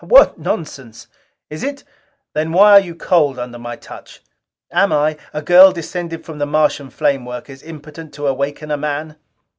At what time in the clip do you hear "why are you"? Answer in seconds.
2.53-2.95